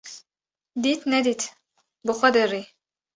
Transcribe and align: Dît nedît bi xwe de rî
Dît 0.81 1.01
nedît 1.11 1.43
bi 2.05 2.13
xwe 2.19 2.29
de 2.35 2.43
rî 2.51 2.61